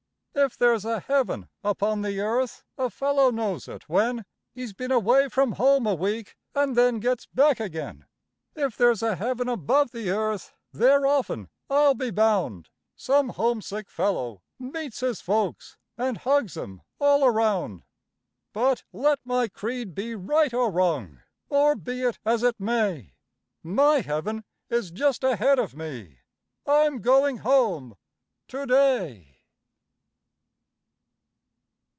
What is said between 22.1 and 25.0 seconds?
as it may, My heaven is